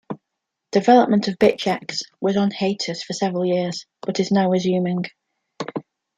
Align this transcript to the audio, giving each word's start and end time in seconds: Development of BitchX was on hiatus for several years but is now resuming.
Development 0.71 1.27
of 1.27 1.37
BitchX 1.37 1.99
was 2.19 2.35
on 2.35 2.49
hiatus 2.49 3.03
for 3.03 3.13
several 3.13 3.45
years 3.45 3.85
but 4.01 4.19
is 4.19 4.31
now 4.31 4.49
resuming. 4.49 5.03